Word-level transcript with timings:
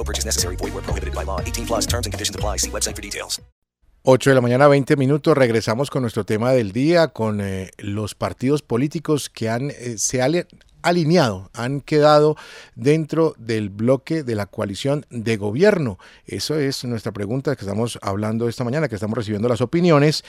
No 0.00 0.04
purchase 0.04 0.24
necessary. 0.24 0.56
Void 0.56 0.72
were 0.72 0.82
prohibited 0.82 1.14
by 1.14 1.24
law. 1.24 1.40
18 1.42 1.66
plus 1.66 1.86
terms 1.86 2.06
and 2.06 2.12
conditions 2.14 2.34
apply. 2.34 2.56
See 2.56 2.70
website 2.70 2.96
for 2.96 3.02
details. 3.02 3.38
8 4.02 4.30
de 4.30 4.34
la 4.34 4.40
mañana, 4.40 4.66
20 4.66 4.96
minutos. 4.96 5.36
Regresamos 5.36 5.90
con 5.90 6.00
nuestro 6.00 6.24
tema 6.24 6.52
del 6.52 6.72
día, 6.72 7.08
con 7.08 7.42
eh, 7.42 7.70
los 7.76 8.14
partidos 8.14 8.62
políticos 8.62 9.28
que 9.28 9.50
han, 9.50 9.70
eh, 9.70 9.98
se 9.98 10.22
han 10.22 10.46
alineado, 10.80 11.50
han 11.52 11.82
quedado 11.82 12.36
dentro 12.74 13.34
del 13.36 13.68
bloque 13.68 14.22
de 14.22 14.36
la 14.36 14.46
coalición 14.46 15.04
de 15.10 15.36
gobierno. 15.36 15.98
Eso 16.24 16.58
es 16.58 16.82
nuestra 16.86 17.12
pregunta 17.12 17.54
que 17.54 17.66
estamos 17.66 17.98
hablando 18.00 18.48
esta 18.48 18.64
mañana, 18.64 18.88
que 18.88 18.94
estamos 18.94 19.18
recibiendo 19.18 19.50
las 19.50 19.60
opiniones 19.60 20.24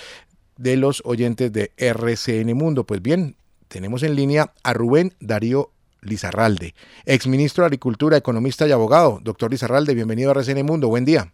de 0.58 0.76
los 0.76 1.02
oyentes 1.06 1.54
de 1.54 1.72
RCN 1.78 2.54
Mundo. 2.58 2.86
Pues 2.86 3.02
bien, 3.02 3.38
tenemos 3.70 4.04
en 4.04 4.16
línea 4.16 4.54
a 4.64 4.74
Rubén 4.74 5.14
Darío 5.22 5.72
Lizarralde, 6.02 6.74
exministro 7.06 7.64
de 7.64 7.68
Agricultura, 7.68 8.18
economista 8.18 8.68
y 8.68 8.72
abogado. 8.72 9.20
Doctor 9.22 9.52
Lizarralde, 9.52 9.94
bienvenido 9.94 10.32
a 10.32 10.34
RCN 10.34 10.66
Mundo. 10.66 10.88
Buen 10.88 11.06
día. 11.06 11.32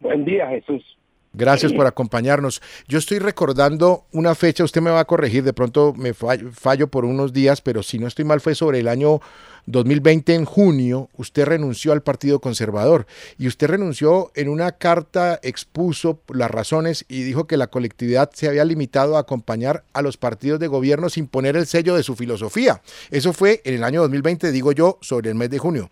Buen 0.00 0.24
día, 0.24 0.48
Jesús. 0.48 0.98
Gracias 1.36 1.72
por 1.72 1.84
acompañarnos. 1.84 2.62
Yo 2.86 2.98
estoy 2.98 3.18
recordando 3.18 4.04
una 4.12 4.36
fecha, 4.36 4.62
usted 4.62 4.80
me 4.80 4.92
va 4.92 5.00
a 5.00 5.04
corregir, 5.04 5.42
de 5.42 5.52
pronto 5.52 5.92
me 5.96 6.14
fallo, 6.14 6.88
por 6.88 7.04
unos 7.04 7.32
días, 7.32 7.60
pero 7.60 7.82
si 7.82 7.98
no 7.98 8.06
estoy 8.06 8.24
mal 8.24 8.40
fue 8.40 8.54
sobre 8.54 8.78
el 8.78 8.86
año 8.86 9.20
2020 9.66 10.32
en 10.32 10.44
junio, 10.44 11.08
usted 11.16 11.44
renunció 11.44 11.92
al 11.92 12.02
Partido 12.02 12.38
Conservador 12.38 13.06
y 13.36 13.48
usted 13.48 13.66
renunció 13.66 14.30
en 14.36 14.48
una 14.48 14.72
carta, 14.72 15.40
expuso 15.42 16.20
las 16.28 16.52
razones 16.52 17.04
y 17.08 17.24
dijo 17.24 17.48
que 17.48 17.56
la 17.56 17.66
colectividad 17.66 18.30
se 18.32 18.46
había 18.46 18.64
limitado 18.64 19.16
a 19.16 19.20
acompañar 19.20 19.82
a 19.92 20.02
los 20.02 20.16
partidos 20.16 20.60
de 20.60 20.68
gobierno 20.68 21.08
sin 21.08 21.26
poner 21.26 21.56
el 21.56 21.66
sello 21.66 21.96
de 21.96 22.04
su 22.04 22.14
filosofía. 22.14 22.80
Eso 23.10 23.32
fue 23.32 23.60
en 23.64 23.74
el 23.74 23.82
año 23.82 24.02
2020, 24.02 24.52
digo 24.52 24.70
yo, 24.70 24.98
sobre 25.00 25.30
el 25.30 25.34
mes 25.34 25.50
de 25.50 25.58
junio. 25.58 25.90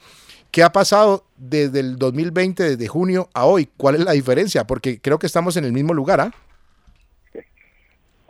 ¿Qué 0.53 0.62
ha 0.62 0.69
pasado 0.69 1.25
desde 1.39 1.81
el 1.81 1.97
2020, 1.97 2.62
desde 2.62 2.86
junio 2.86 3.31
a 3.33 3.47
hoy? 3.47 3.70
¿Cuál 3.78 3.95
es 3.95 4.05
la 4.05 4.12
diferencia? 4.12 4.64
Porque 4.64 5.00
creo 5.00 5.19
que 5.19 5.27
estamos 5.27 5.56
en 5.56 5.64
el 5.64 5.72
mismo 5.72 5.94
lugar, 5.94 6.20
¿ah? 6.20 6.31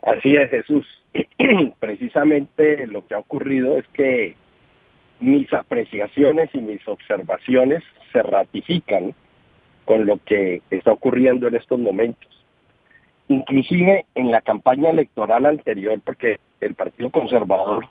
Así 0.03 0.37
es, 0.37 0.48
Jesús. 0.51 0.87
Precisamente 1.81 2.87
lo 2.87 3.05
que 3.05 3.14
ha 3.14 3.19
ocurrido 3.19 3.77
es 3.77 3.84
que 3.89 4.36
mis 5.19 5.52
apreciaciones 5.52 6.48
y 6.52 6.58
mis 6.58 6.86
observaciones 6.86 7.83
se 8.13 8.23
ratifican 8.23 9.17
con 9.85 10.07
lo 10.07 10.19
que 10.25 10.63
está 10.70 10.92
ocurriendo 10.92 11.48
en 11.48 11.57
estos 11.57 11.80
momentos. 11.80 12.30
Inclusive 13.27 14.07
en 14.14 14.30
la 14.30 14.42
campaña 14.42 14.91
electoral 14.91 15.45
anterior, 15.45 16.01
porque 16.05 16.39
el 16.61 16.77
Partido 16.77 17.11
Conservador 17.11 17.89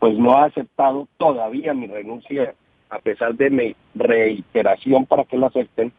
pues 0.00 0.18
no 0.18 0.36
ha 0.36 0.46
aceptado 0.46 1.06
todavía 1.18 1.72
mi 1.72 1.86
renuncia 1.86 2.54
a 2.90 2.98
pesar 2.98 3.34
de 3.34 3.50
mi 3.50 3.76
reiteración 3.94 5.06
para 5.06 5.24
que 5.24 5.38
lo 5.38 5.46
acepten, 5.46 5.92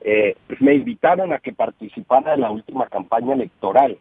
eh, 0.00 0.36
me 0.60 0.74
invitaron 0.74 1.32
a 1.32 1.38
que 1.38 1.52
participara 1.52 2.34
en 2.34 2.42
la 2.42 2.50
última 2.50 2.86
campaña 2.88 3.34
electoral. 3.34 3.96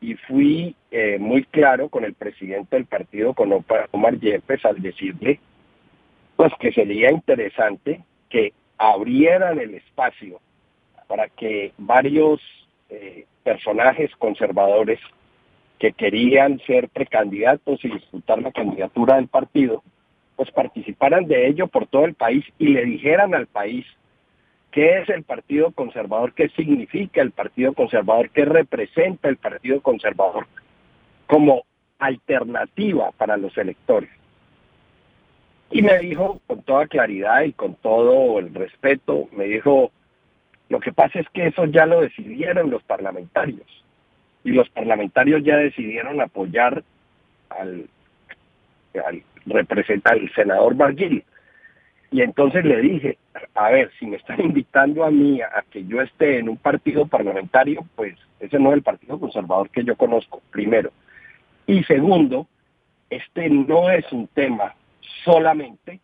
Y 0.00 0.14
fui 0.14 0.74
eh, 0.90 1.18
muy 1.18 1.44
claro 1.44 1.88
con 1.88 2.04
el 2.04 2.14
presidente 2.14 2.76
del 2.76 2.86
partido, 2.86 3.34
con 3.34 3.52
Omar 3.92 4.18
Yepes, 4.18 4.64
al 4.64 4.82
decirle 4.82 5.40
pues 6.36 6.52
que 6.58 6.72
sería 6.72 7.10
interesante 7.10 8.02
que 8.28 8.52
abrieran 8.78 9.60
el 9.60 9.74
espacio 9.74 10.40
para 11.06 11.28
que 11.28 11.72
varios 11.78 12.40
eh, 12.88 13.26
personajes 13.44 14.10
conservadores 14.16 14.98
que 15.78 15.92
querían 15.92 16.58
ser 16.66 16.88
precandidatos 16.88 17.84
y 17.84 17.90
disputar 17.90 18.40
la 18.40 18.52
candidatura 18.52 19.16
del 19.16 19.28
partido, 19.28 19.82
pues 20.36 20.50
participaran 20.50 21.26
de 21.26 21.48
ello 21.48 21.66
por 21.66 21.86
todo 21.86 22.04
el 22.04 22.14
país 22.14 22.44
y 22.58 22.68
le 22.68 22.84
dijeran 22.84 23.34
al 23.34 23.46
país 23.46 23.86
qué 24.70 25.00
es 25.00 25.08
el 25.10 25.22
Partido 25.22 25.70
Conservador, 25.70 26.32
qué 26.32 26.48
significa 26.50 27.20
el 27.20 27.30
Partido 27.30 27.74
Conservador, 27.74 28.30
qué 28.30 28.44
representa 28.44 29.28
el 29.28 29.36
Partido 29.36 29.80
Conservador 29.80 30.46
como 31.26 31.64
alternativa 31.98 33.10
para 33.12 33.36
los 33.36 33.56
electores. 33.56 34.10
Y 35.70 35.82
me 35.82 35.98
dijo 35.98 36.40
con 36.46 36.62
toda 36.62 36.86
claridad 36.86 37.42
y 37.42 37.52
con 37.52 37.74
todo 37.76 38.38
el 38.38 38.52
respeto, 38.52 39.28
me 39.32 39.44
dijo, 39.44 39.90
lo 40.68 40.80
que 40.80 40.92
pasa 40.92 41.20
es 41.20 41.28
que 41.30 41.46
eso 41.46 41.64
ya 41.66 41.86
lo 41.86 42.00
decidieron 42.00 42.70
los 42.70 42.82
parlamentarios. 42.82 43.66
Y 44.44 44.50
los 44.50 44.68
parlamentarios 44.70 45.42
ya 45.44 45.56
decidieron 45.56 46.20
apoyar 46.20 46.82
al, 47.48 47.88
al 49.00 49.22
representa 49.46 50.12
al 50.12 50.30
senador 50.34 50.74
Barguil. 50.74 51.24
Y 52.10 52.20
entonces 52.20 52.64
le 52.64 52.80
dije, 52.80 53.18
a 53.54 53.70
ver, 53.70 53.90
si 53.98 54.06
me 54.06 54.16
están 54.16 54.40
invitando 54.44 55.04
a 55.04 55.10
mí 55.10 55.40
a 55.40 55.64
que 55.70 55.84
yo 55.86 56.00
esté 56.00 56.38
en 56.38 56.48
un 56.48 56.58
partido 56.58 57.06
parlamentario, 57.06 57.86
pues 57.96 58.14
ese 58.40 58.58
no 58.58 58.70
es 58.70 58.76
el 58.76 58.82
Partido 58.82 59.18
Conservador 59.18 59.70
que 59.70 59.84
yo 59.84 59.96
conozco, 59.96 60.42
primero. 60.50 60.92
Y 61.66 61.84
segundo, 61.84 62.46
este 63.08 63.48
no 63.48 63.90
es 63.90 64.10
un 64.12 64.26
tema 64.28 64.74
solamente 65.24 66.00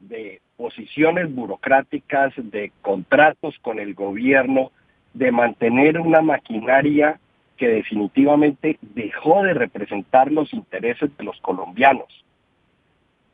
de 0.00 0.40
posiciones 0.56 1.32
burocráticas, 1.32 2.32
de 2.36 2.72
contratos 2.80 3.58
con 3.60 3.78
el 3.78 3.94
gobierno, 3.94 4.72
de 5.14 5.30
mantener 5.30 6.00
una 6.00 6.22
maquinaria 6.22 7.20
que 7.62 7.68
definitivamente 7.68 8.76
dejó 8.80 9.44
de 9.44 9.54
representar 9.54 10.32
los 10.32 10.52
intereses 10.52 11.16
de 11.16 11.22
los 11.22 11.40
colombianos 11.42 12.08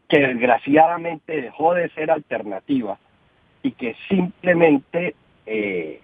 que 0.07 0.19
desgraciadamente 0.19 1.41
dejó 1.41 1.73
de 1.73 1.89
ser 1.95 2.11
alternativa 2.11 2.99
y 3.63 3.71
que 3.73 3.97
simplemente 4.07 5.15
eh, 5.47 6.03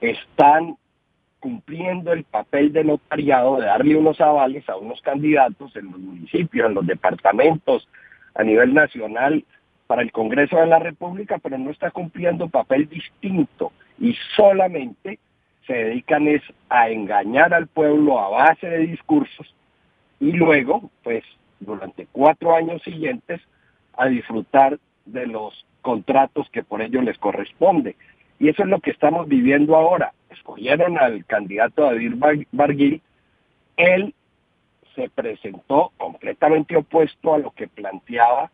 están 0.00 0.76
cumpliendo 1.38 2.14
el 2.14 2.24
papel 2.24 2.72
de 2.72 2.82
notariado 2.82 3.60
de 3.60 3.66
darle 3.66 3.96
unos 3.96 4.18
avales 4.22 4.66
a 4.70 4.78
unos 4.78 5.02
candidatos 5.02 5.76
en 5.76 5.90
los 5.90 6.00
municipios, 6.00 6.66
en 6.66 6.74
los 6.76 6.86
departamentos, 6.86 7.86
a 8.36 8.42
nivel 8.42 8.72
nacional, 8.72 9.44
para 9.86 10.00
el 10.00 10.12
Congreso 10.12 10.56
de 10.56 10.66
la 10.66 10.78
República, 10.78 11.36
pero 11.36 11.58
no 11.58 11.70
está 11.70 11.90
cumpliendo 11.90 12.48
papel 12.48 12.88
distinto 12.88 13.70
y 13.98 14.16
solamente 14.34 15.18
se 15.70 15.76
dedican 15.76 16.26
es 16.26 16.42
a 16.68 16.90
engañar 16.90 17.54
al 17.54 17.68
pueblo 17.68 18.18
a 18.18 18.28
base 18.28 18.68
de 18.68 18.78
discursos 18.78 19.54
y 20.18 20.32
luego, 20.32 20.90
pues, 21.04 21.22
durante 21.60 22.08
cuatro 22.10 22.56
años 22.56 22.82
siguientes 22.82 23.40
a 23.96 24.06
disfrutar 24.08 24.80
de 25.06 25.28
los 25.28 25.64
contratos 25.80 26.50
que 26.50 26.64
por 26.64 26.82
ello 26.82 27.02
les 27.02 27.16
corresponde. 27.18 27.94
Y 28.40 28.48
eso 28.48 28.64
es 28.64 28.68
lo 28.68 28.80
que 28.80 28.90
estamos 28.90 29.28
viviendo 29.28 29.76
ahora. 29.76 30.12
Escogieron 30.30 30.98
al 30.98 31.24
candidato 31.24 31.84
David 31.84 32.14
Barguil, 32.50 33.00
él 33.76 34.12
se 34.96 35.08
presentó 35.08 35.92
completamente 35.98 36.76
opuesto 36.76 37.32
a 37.32 37.38
lo 37.38 37.52
que 37.52 37.68
planteaba 37.68 38.50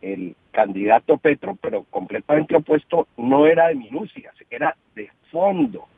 el 0.00 0.34
candidato 0.50 1.18
Petro, 1.18 1.58
pero 1.60 1.84
completamente 1.90 2.56
opuesto 2.56 3.06
no 3.18 3.46
era 3.46 3.68
de 3.68 3.74
minucias, 3.74 4.34
era 4.48 4.74
de 4.94 5.10
fondo. 5.30 5.88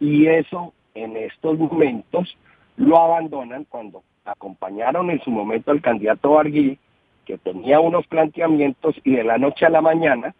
Y 0.00 0.26
eso 0.26 0.72
en 0.94 1.16
estos 1.16 1.58
momentos 1.58 2.36
lo 2.76 2.98
abandonan 2.98 3.64
cuando 3.64 4.02
acompañaron 4.24 5.10
en 5.10 5.20
su 5.20 5.30
momento 5.30 5.70
al 5.70 5.80
candidato 5.80 6.30
Barguil, 6.30 6.78
que 7.24 7.38
tenía 7.38 7.80
unos 7.80 8.06
planteamientos 8.06 8.96
y 9.04 9.16
de 9.16 9.24
la 9.24 9.38
noche 9.38 9.66
a 9.66 9.70
la 9.70 9.80
mañana 9.80 10.34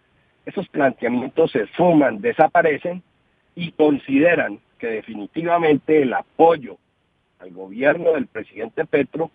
esos 0.47 0.69
planteamientos 0.69 1.53
se 1.53 1.63
esfuman, 1.63 2.21
desaparecen 2.21 3.03
y 3.55 3.73
consideran 3.73 4.61
que 4.79 4.89
definitivamente 4.89 6.03
el 6.03 6.13
apoyo 6.13 6.77
al 7.39 7.51
gobierno 7.53 8.13
del 8.13 8.27
presidente 8.27 8.85
Petro 8.85 9.31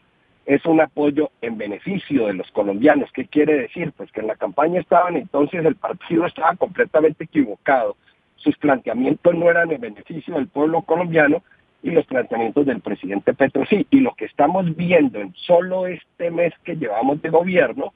es 0.46 0.66
un 0.66 0.82
apoyo 0.82 1.32
en 1.42 1.58
beneficio 1.58 2.28
de 2.28 2.34
los 2.34 2.50
colombianos. 2.52 3.12
¿Qué 3.12 3.26
quiere 3.26 3.54
decir? 3.54 3.92
Pues 3.96 4.12
que 4.12 4.22
en 4.22 4.28
la 4.28 4.36
campaña 4.36 4.80
estaban 4.80 5.16
entonces 5.16 5.66
el 5.66 5.76
partido 5.76 6.26
estaba 6.26 6.56
completamente 6.56 7.24
equivocado. 7.24 7.96
Sus 8.40 8.58
planteamientos 8.58 9.36
no 9.36 9.50
eran 9.50 9.72
en 9.72 9.82
beneficio 9.82 10.36
del 10.36 10.48
pueblo 10.48 10.82
colombiano 10.82 11.44
y 11.82 11.92
los 11.92 12.06
planteamientos 12.06 12.66
del 12.66 12.82
presidente 12.82 13.34
Petro 13.34 13.66
sí. 13.66 13.86
Y 13.90 14.00
lo 14.00 14.14
que 14.16 14.26
estamos 14.26 14.76
viendo 14.76 15.20
en 15.20 15.34
solo 15.36 15.88
este 15.88 16.32
mes 16.32 16.54
que 16.64 16.76
llevamos 16.76 17.22
de 17.22 17.30
gobierno 17.30 17.94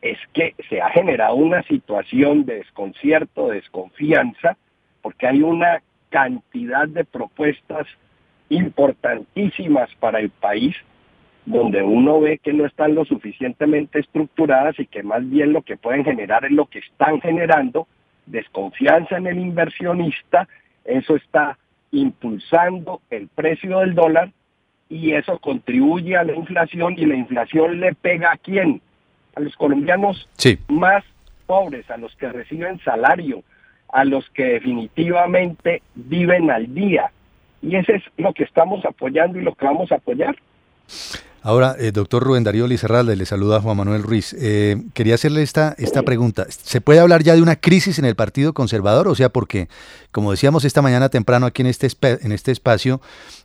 es 0.00 0.18
que 0.32 0.54
se 0.68 0.80
ha 0.80 0.90
generado 0.90 1.34
una 1.36 1.62
situación 1.64 2.44
de 2.44 2.56
desconcierto, 2.56 3.48
de 3.48 3.56
desconfianza, 3.56 4.56
porque 5.00 5.28
hay 5.28 5.42
una 5.42 5.82
cantidad 6.10 6.88
de 6.88 7.04
propuestas 7.04 7.86
importantísimas 8.48 9.88
para 10.00 10.18
el 10.18 10.30
país 10.30 10.76
donde 11.44 11.82
uno 11.82 12.20
ve 12.20 12.38
que 12.38 12.52
no 12.52 12.66
están 12.66 12.94
lo 12.94 13.04
suficientemente 13.04 13.98
estructuradas 13.98 14.78
y 14.78 14.86
que 14.86 15.02
más 15.02 15.28
bien 15.28 15.52
lo 15.52 15.62
que 15.62 15.76
pueden 15.76 16.04
generar 16.04 16.44
es 16.44 16.52
lo 16.52 16.66
que 16.66 16.78
están 16.78 17.20
generando, 17.20 17.88
desconfianza 18.26 19.16
en 19.16 19.26
el 19.26 19.38
inversionista, 19.38 20.48
eso 20.84 21.16
está 21.16 21.58
impulsando 21.90 23.00
el 23.10 23.28
precio 23.28 23.80
del 23.80 23.94
dólar 23.94 24.30
y 24.88 25.12
eso 25.12 25.38
contribuye 25.38 26.16
a 26.16 26.24
la 26.24 26.34
inflación 26.34 26.94
y 26.98 27.06
la 27.06 27.14
inflación 27.14 27.80
le 27.80 27.94
pega 27.94 28.32
a 28.32 28.36
quién? 28.36 28.80
A 29.34 29.40
los 29.40 29.56
colombianos 29.56 30.28
más 30.68 31.04
pobres, 31.46 31.90
a 31.90 31.96
los 31.96 32.14
que 32.16 32.28
reciben 32.30 32.78
salario, 32.80 33.42
a 33.88 34.04
los 34.04 34.28
que 34.30 34.44
definitivamente 34.44 35.82
viven 35.94 36.50
al 36.50 36.74
día. 36.74 37.10
Y 37.62 37.76
eso 37.76 37.92
es 37.92 38.02
lo 38.16 38.32
que 38.32 38.44
estamos 38.44 38.84
apoyando 38.84 39.38
y 39.38 39.42
lo 39.42 39.54
que 39.54 39.64
vamos 39.64 39.92
a 39.92 39.96
apoyar. 39.96 40.36
Ahora, 41.44 41.74
eh, 41.76 41.90
doctor 41.90 42.22
Rubén 42.22 42.44
Darío 42.44 42.68
Lizarralde, 42.68 43.16
le 43.16 43.26
saluda 43.26 43.60
Juan 43.60 43.76
Manuel 43.76 44.04
Ruiz. 44.04 44.32
Eh, 44.38 44.80
quería 44.94 45.16
hacerle 45.16 45.42
esta, 45.42 45.74
esta 45.76 46.04
pregunta. 46.04 46.46
¿Se 46.48 46.80
puede 46.80 47.00
hablar 47.00 47.24
ya 47.24 47.34
de 47.34 47.42
una 47.42 47.56
crisis 47.56 47.98
en 47.98 48.04
el 48.04 48.14
Partido 48.14 48.54
Conservador? 48.54 49.08
O 49.08 49.16
sea, 49.16 49.28
porque, 49.28 49.68
como 50.12 50.30
decíamos 50.30 50.64
esta 50.64 50.82
mañana 50.82 51.08
temprano 51.08 51.46
aquí 51.46 51.62
en 51.62 51.66
este, 51.66 51.88
en 52.00 52.30
este 52.30 52.52
espacio, 52.52 53.00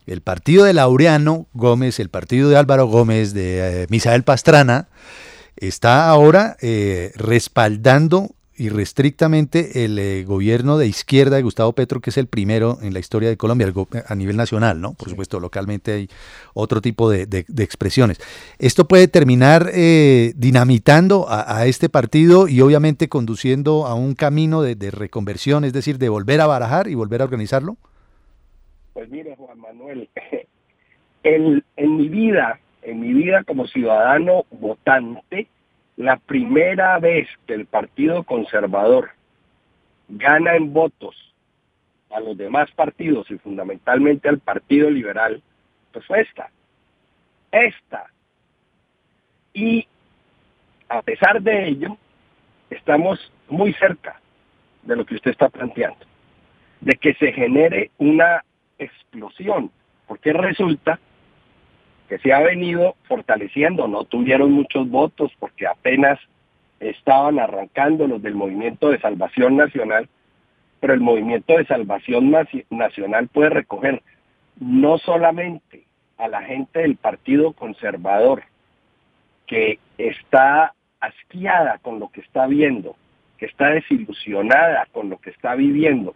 el 0.06 0.22
partido 0.22 0.64
de 0.64 0.74
Laureano 0.74 1.48
Gómez, 1.54 2.00
el 2.00 2.10
partido 2.10 2.50
de 2.50 2.58
Álvaro 2.58 2.86
Gómez, 2.86 3.34
de 3.34 3.84
eh, 3.84 3.88
Misael 3.90 4.22
Pastrana, 4.22 4.90
está 5.56 6.08
ahora 6.08 6.56
respaldando 7.16 8.36
irrestrictamente 8.58 9.86
el 9.86 9.98
eh, 10.00 10.24
gobierno 10.24 10.78
de 10.78 10.88
izquierda 10.88 11.36
de 11.36 11.44
Gustavo 11.44 11.74
Petro, 11.74 12.02
que 12.02 12.10
es 12.10 12.18
el 12.18 12.28
primero 12.28 12.78
en 12.82 12.94
la 12.94 13.00
historia 13.00 13.30
de 13.30 13.38
Colombia 13.38 13.72
a 14.08 14.16
nivel 14.16 14.36
nacional, 14.36 14.82
¿no? 14.82 14.94
Por 14.94 15.10
supuesto, 15.10 15.40
localmente 15.40 15.94
hay 15.94 16.10
otro 16.54 16.82
tipo 16.82 17.10
de, 17.10 17.46
expresiones. 17.58 18.20
Esto 18.60 18.88
puede 18.88 19.08
terminar 19.08 19.70
eh, 19.74 20.34
dinamitando 20.36 21.26
a, 21.30 21.66
este 21.66 21.90
partido 21.90 22.48
y 22.48 22.62
obviamente 22.62 23.10
conduciendo 23.10 23.86
a 23.86 23.96
un 23.96 24.16
camino 24.16 24.62
de, 24.62 24.92
reconversión, 24.92 25.64
es 25.64 25.74
decir, 25.74 25.98
de 25.98 26.10
volver 26.10 26.42
a 26.42 26.48
barajar 26.48 26.88
y 26.88 26.96
volver 26.96 27.22
a 27.22 27.26
organizarlo. 27.26 27.78
Pues 28.94 29.10
mire, 29.10 29.36
Juan 29.36 29.60
Manuel, 29.60 30.10
en 31.24 31.64
mi 31.98 32.08
vida, 32.10 32.60
en 32.82 33.02
mi 33.02 33.14
vida 33.14 33.44
como 33.44 33.68
ciudadano 33.68 34.46
votante, 34.50 35.48
la 35.98 36.18
primera 36.18 37.00
vez 37.00 37.28
que 37.46 37.56
el 37.56 37.66
Partido 37.66 38.24
Conservador 38.24 39.10
gana 40.08 40.56
en 40.56 40.72
votos 40.72 41.16
a 42.12 42.20
los 42.20 42.38
demás 42.38 42.72
partidos 42.72 43.30
y 43.30 43.38
fundamentalmente 43.40 44.30
al 44.30 44.40
Partido 44.40 44.90
Liberal, 44.90 45.42
pues 45.92 46.06
fue 46.06 46.22
esta. 46.22 46.50
Esta. 47.52 48.06
Y 49.54 49.88
a 50.88 51.02
pesar 51.02 51.42
de 51.42 51.68
ello, 51.68 51.98
estamos 52.70 53.32
muy 53.50 53.74
cerca 53.74 54.22
de 54.84 54.96
lo 54.96 55.06
que 55.06 55.16
usted 55.16 55.32
está 55.32 55.50
planteando, 55.50 56.06
de 56.80 56.94
que 56.94 57.16
se 57.16 57.34
genere 57.34 57.90
una 57.98 58.44
explosión, 58.78 59.72
porque 60.08 60.32
resulta 60.32 61.00
que 62.08 62.18
se 62.20 62.34
ha 62.34 62.40
venido 62.40 62.96
fortaleciendo. 63.08 63.88
No 63.88 64.04
tuvieron 64.06 64.52
muchos 64.52 64.90
votos 64.90 65.32
porque 65.40 65.68
apenas 65.68 66.20
estaban 66.80 67.40
arrancando 67.40 68.08
los 68.08 68.22
del 68.22 68.36
Movimiento 68.36 68.90
de 68.90 69.00
Salvación 69.00 69.58
Nacional, 69.58 70.08
pero 70.80 70.94
el 70.94 71.02
Movimiento 71.02 71.58
de 71.58 71.66
Salvación 71.66 72.32
Nacional 72.70 73.28
puede 73.28 73.50
recoger 73.50 74.02
no 74.60 74.98
solamente 75.00 75.86
a 76.18 76.28
la 76.28 76.42
gente 76.44 76.80
del 76.80 76.96
Partido 76.96 77.54
Conservador, 77.54 78.44
que 79.46 79.80
está 79.98 80.74
asqueada 81.00 81.78
con 81.80 82.00
lo 82.00 82.10
que 82.10 82.22
está 82.22 82.48
viendo, 82.48 82.96
que 83.38 83.46
está 83.46 83.70
desilusionada 83.70 84.88
con 84.92 85.10
lo 85.10 85.18
que 85.20 85.30
está 85.30 85.56
viviendo, 85.56 86.16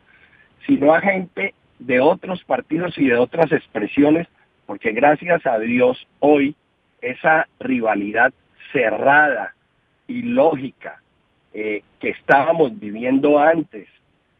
sino 0.66 0.94
a 0.94 1.02
gente 1.02 1.54
de 1.80 2.00
otros 2.00 2.44
partidos 2.44 2.98
y 2.98 3.08
de 3.08 3.18
otras 3.18 3.52
expresiones 3.52 4.28
porque 4.71 4.94
gracias 4.94 5.45
a 5.45 5.59
Dios 5.59 6.07
hoy 6.19 6.56
esa 7.01 7.45
rivalidad 7.59 8.31
cerrada 8.71 9.53
y 10.07 10.21
lógica 10.21 11.01
eh, 11.53 11.83
que 12.00 12.12
estábamos 12.12 12.79
viviendo 12.79 13.38
antes 13.38 13.89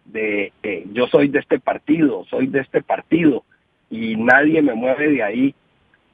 de 0.06 0.54
eh, 0.64 0.86
yo 0.94 1.08
soy 1.08 1.28
de 1.28 1.40
este 1.40 1.60
partido, 1.60 2.24
soy 2.30 2.48
de 2.48 2.62
este 2.62 2.82
partido 2.82 3.44
y 3.90 4.16
nadie 4.16 4.62
me 4.62 4.74
mueve 4.74 5.10
de 5.10 5.22
ahí. 5.22 5.56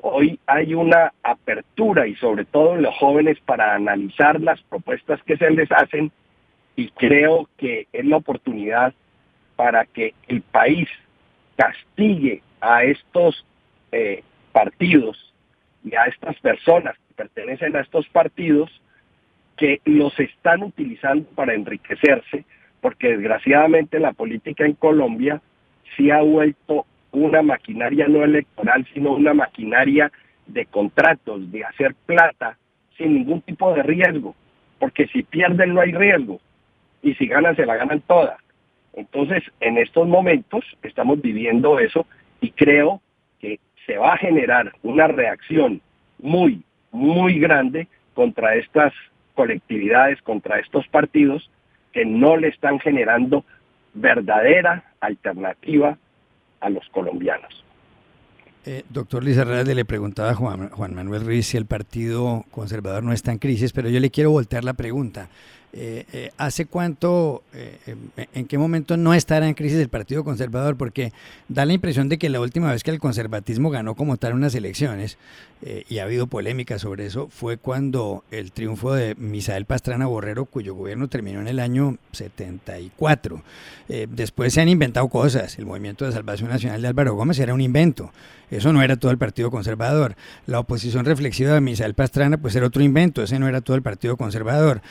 Hoy 0.01 0.39
hay 0.47 0.73
una 0.73 1.13
apertura 1.21 2.07
y 2.07 2.15
sobre 2.15 2.45
todo 2.45 2.73
en 2.73 2.81
los 2.81 2.95
jóvenes 2.95 3.37
para 3.41 3.75
analizar 3.75 4.41
las 4.41 4.59
propuestas 4.63 5.21
que 5.27 5.37
se 5.37 5.51
les 5.51 5.71
hacen 5.71 6.11
y 6.75 6.89
creo 6.89 7.47
que 7.55 7.85
es 7.93 8.03
la 8.03 8.17
oportunidad 8.17 8.95
para 9.55 9.85
que 9.85 10.15
el 10.27 10.41
país 10.41 10.89
castigue 11.55 12.41
a 12.61 12.83
estos 12.83 13.45
eh, 13.91 14.23
partidos 14.51 15.33
y 15.83 15.95
a 15.95 16.05
estas 16.05 16.39
personas 16.39 16.95
que 17.07 17.13
pertenecen 17.15 17.75
a 17.75 17.81
estos 17.81 18.07
partidos 18.09 18.69
que 19.55 19.81
los 19.85 20.17
están 20.19 20.63
utilizando 20.63 21.27
para 21.31 21.53
enriquecerse, 21.53 22.45
porque 22.81 23.09
desgraciadamente 23.09 23.99
la 23.99 24.13
política 24.13 24.65
en 24.65 24.73
Colombia 24.73 25.41
sí 25.95 26.11
ha 26.11 26.21
vuelto 26.21 26.85
una 27.11 27.41
maquinaria 27.41 28.07
no 28.07 28.23
electoral, 28.23 28.85
sino 28.93 29.13
una 29.13 29.33
maquinaria 29.33 30.11
de 30.45 30.65
contratos, 30.65 31.51
de 31.51 31.63
hacer 31.63 31.95
plata 32.05 32.57
sin 32.97 33.13
ningún 33.15 33.41
tipo 33.41 33.73
de 33.73 33.83
riesgo, 33.83 34.35
porque 34.79 35.07
si 35.07 35.23
pierden 35.23 35.73
no 35.73 35.81
hay 35.81 35.91
riesgo 35.91 36.39
y 37.01 37.15
si 37.15 37.27
ganan 37.27 37.55
se 37.55 37.65
la 37.65 37.75
ganan 37.75 38.01
todas. 38.01 38.37
Entonces, 38.93 39.43
en 39.59 39.77
estos 39.77 40.07
momentos 40.07 40.65
estamos 40.81 41.21
viviendo 41.21 41.79
eso 41.79 42.05
y 42.41 42.51
creo 42.51 43.01
que 43.39 43.59
se 43.87 43.97
va 43.97 44.13
a 44.13 44.17
generar 44.17 44.73
una 44.83 45.07
reacción 45.07 45.81
muy, 46.19 46.61
muy 46.91 47.39
grande 47.39 47.87
contra 48.13 48.55
estas 48.55 48.93
colectividades, 49.33 50.21
contra 50.21 50.59
estos 50.59 50.87
partidos 50.89 51.49
que 51.93 52.05
no 52.05 52.37
le 52.37 52.49
están 52.49 52.79
generando 52.79 53.45
verdadera 53.93 54.83
alternativa 54.99 55.97
a 56.59 56.69
los 56.69 56.87
colombianos. 56.89 57.63
Eh, 58.65 58.83
doctor 58.89 59.23
Lizarralde, 59.23 59.73
le 59.73 59.85
preguntaba 59.85 60.31
a 60.31 60.35
Juan, 60.35 60.69
Juan 60.69 60.93
Manuel 60.93 61.25
Ruiz 61.25 61.47
si 61.47 61.57
el 61.57 61.65
Partido 61.65 62.43
Conservador 62.51 63.01
no 63.01 63.13
está 63.13 63.31
en 63.31 63.37
crisis, 63.37 63.71
pero 63.71 63.87
yo 63.87 63.99
le 64.01 64.11
quiero 64.11 64.31
voltear 64.31 64.65
la 64.65 64.73
pregunta. 64.73 65.29
Eh, 65.79 66.05
eh, 66.11 66.31
¿Hace 66.39 66.65
cuánto, 66.65 67.43
eh, 67.53 67.77
en 68.33 68.45
qué 68.47 68.57
momento 68.57 68.97
no 68.97 69.13
estará 69.13 69.47
en 69.47 69.53
crisis 69.53 69.77
el 69.77 69.89
Partido 69.89 70.23
Conservador? 70.23 70.75
Porque 70.75 71.13
da 71.49 71.65
la 71.65 71.73
impresión 71.73 72.09
de 72.09 72.17
que 72.17 72.29
la 72.29 72.41
última 72.41 72.71
vez 72.71 72.83
que 72.83 72.89
el 72.89 72.99
conservatismo 72.99 73.69
ganó 73.69 73.93
como 73.93 74.17
tal 74.17 74.33
unas 74.33 74.55
elecciones, 74.55 75.19
y 75.89 75.97
ha 75.97 76.03
habido 76.03 76.27
polémica 76.27 76.77
sobre 76.77 77.07
eso, 77.07 77.29
fue 77.29 77.57
cuando 77.57 78.23
el 78.29 78.51
triunfo 78.51 78.93
de 78.93 79.15
Misael 79.15 79.65
Pastrana 79.65 80.05
Borrero, 80.05 80.45
cuyo 80.45 80.75
gobierno 80.75 81.07
terminó 81.07 81.41
en 81.41 81.47
el 81.47 81.59
año 81.59 81.97
74. 82.11 83.41
después 84.07 84.53
se 84.53 84.61
han 84.61 84.69
inventado 84.69 85.07
cosas. 85.07 85.57
El 85.57 85.65
Movimiento 85.65 86.05
de 86.05 86.11
Salvación 86.11 86.51
Nacional 86.51 86.83
de 86.83 86.89
Álvaro 86.89 87.15
Gómez 87.15 87.39
era 87.39 87.55
un 87.55 87.61
invento. 87.61 88.11
Eso 88.51 88.71
no 88.71 88.83
era 88.83 88.97
todo 88.97 89.11
el 89.11 89.17
Partido 89.17 89.49
Conservador. 89.49 90.15
La 90.45 90.59
oposición 90.59 91.05
reflexiva 91.05 91.53
de 91.53 91.59
Misael 91.59 91.95
Pastrana, 91.95 92.37
pues 92.37 92.55
era 92.55 92.67
otro 92.67 92.83
invento. 92.83 93.23
Ese 93.23 93.39
no 93.39 93.47
era 93.47 93.61
todo 93.61 93.75
el 93.75 93.81
Partido 93.81 94.15
Conservador. 94.15 94.81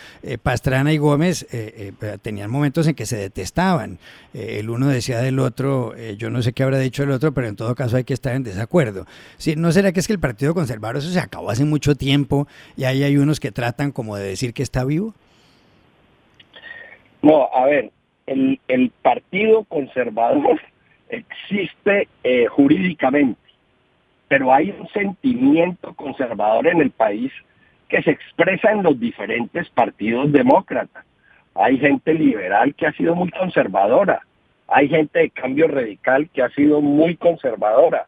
Pastrana 0.42 0.75
y 0.86 0.98
Gómez 0.98 1.46
eh, 1.52 1.92
eh, 2.00 2.18
tenían 2.20 2.50
momentos 2.50 2.86
en 2.86 2.94
que 2.94 3.06
se 3.06 3.16
detestaban. 3.16 3.98
Eh, 4.34 4.58
el 4.60 4.70
uno 4.70 4.88
decía 4.88 5.18
del 5.20 5.38
otro, 5.38 5.94
yo 6.16 6.30
no 6.30 6.42
sé 6.42 6.52
qué 6.52 6.62
habrá 6.62 6.78
dicho 6.78 7.02
el 7.02 7.10
otro, 7.10 7.32
pero 7.32 7.48
en 7.48 7.56
todo 7.56 7.74
caso 7.74 7.96
hay 7.96 8.04
que 8.04 8.14
estar 8.14 8.34
en 8.34 8.42
desacuerdo. 8.42 9.06
¿No 9.56 9.72
será 9.72 9.92
que 9.92 10.00
es 10.00 10.06
que 10.06 10.12
el 10.12 10.20
Partido 10.20 10.54
Conservador 10.54 10.98
eso 10.98 11.10
se 11.10 11.20
acabó 11.20 11.50
hace 11.50 11.64
mucho 11.64 11.94
tiempo 11.94 12.46
y 12.76 12.84
ahí 12.84 13.02
hay 13.02 13.16
unos 13.16 13.40
que 13.40 13.52
tratan 13.52 13.92
como 13.92 14.16
de 14.16 14.28
decir 14.28 14.52
que 14.52 14.62
está 14.62 14.84
vivo? 14.84 15.14
No, 17.22 17.48
a 17.52 17.64
ver, 17.66 17.90
el, 18.26 18.60
el 18.68 18.90
Partido 19.02 19.64
Conservador 19.64 20.60
existe 21.08 22.08
eh, 22.22 22.46
jurídicamente, 22.46 23.40
pero 24.28 24.52
hay 24.52 24.74
un 24.78 24.88
sentimiento 24.88 25.94
conservador 25.94 26.66
en 26.66 26.80
el 26.80 26.90
país 26.90 27.32
que 27.88 28.02
se 28.02 28.10
expresa 28.10 28.72
en 28.72 28.82
los 28.82 28.98
diferentes 28.98 29.68
partidos 29.70 30.32
demócratas. 30.32 31.04
Hay 31.54 31.78
gente 31.78 32.14
liberal 32.14 32.74
que 32.74 32.86
ha 32.86 32.92
sido 32.92 33.14
muy 33.14 33.30
conservadora, 33.30 34.22
hay 34.68 34.88
gente 34.88 35.20
de 35.20 35.30
cambio 35.30 35.68
radical 35.68 36.28
que 36.30 36.42
ha 36.42 36.50
sido 36.50 36.80
muy 36.80 37.16
conservadora. 37.16 38.06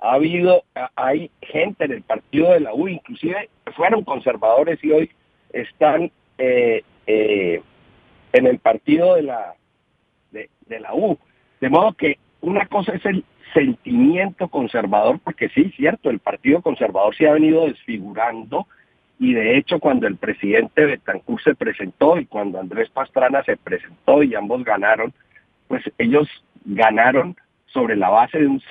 Ha 0.00 0.14
habido, 0.14 0.62
hay 0.94 1.30
gente 1.42 1.84
en 1.84 1.92
el 1.92 2.02
partido 2.02 2.52
de 2.52 2.60
la 2.60 2.72
U, 2.72 2.88
inclusive 2.88 3.50
fueron 3.76 4.04
conservadores 4.04 4.82
y 4.82 4.92
hoy 4.92 5.10
están 5.52 6.10
eh, 6.38 6.82
eh, 7.06 7.60
en 8.32 8.46
el 8.46 8.58
partido 8.60 9.16
de 9.16 9.22
la, 9.22 9.54
de, 10.30 10.80
la 10.80 10.94
U. 10.94 11.18
De 11.60 11.68
modo 11.68 11.92
que 11.92 12.18
una 12.40 12.66
cosa 12.66 12.92
es 12.94 13.04
el 13.04 13.24
sentimiento 13.52 14.48
conservador, 14.48 15.18
porque 15.22 15.48
sí, 15.50 15.72
cierto, 15.76 16.08
el 16.08 16.20
Partido 16.20 16.62
Conservador 16.62 17.14
se 17.16 17.28
ha 17.28 17.32
venido 17.32 17.66
desfigurando 17.66 18.68
y 19.20 19.34
de 19.34 19.58
hecho 19.58 19.78
cuando 19.78 20.06
el 20.06 20.16
presidente 20.16 20.86
Betancourt 20.86 21.44
se 21.44 21.54
presentó 21.54 22.18
y 22.18 22.24
cuando 22.24 22.58
Andrés 22.58 22.88
Pastrana 22.88 23.44
se 23.44 23.58
presentó 23.58 24.22
y 24.22 24.34
ambos 24.34 24.64
ganaron, 24.64 25.12
pues 25.68 25.84
ellos 25.98 26.26
ganaron 26.64 27.36
sobre 27.66 27.96
la 27.96 28.08
base 28.08 28.38
de 28.38 28.46
un 28.46 28.62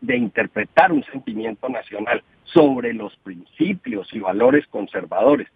de 0.00 0.16
interpretar 0.16 0.90
un 0.92 1.04
sentimiento 1.04 1.68
nacional 1.68 2.22
sobre 2.42 2.92
los 2.94 3.16
principios 3.18 4.12
y 4.12 4.18
valores 4.18 4.66
conservadores. 4.66 5.46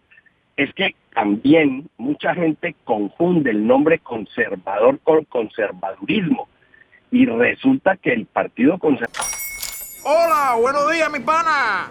Es 0.57 0.73
que 0.75 0.95
también 1.13 1.89
mucha 1.99 2.33
gente 2.33 2.77
confunde 2.85 3.51
el 3.51 3.67
nombre 3.67 3.99
conservador 3.99 5.01
con 5.01 5.25
conservadurismo 5.25 6.49
y 7.11 7.27
resulta 7.27 7.97
que 7.97 8.13
el 8.13 8.27
Partido 8.27 8.79
Conservador 8.79 9.27
Hola, 10.05 10.55
buenos 10.61 10.93
días, 10.93 11.11
mi 11.11 11.19
pana. 11.19 11.91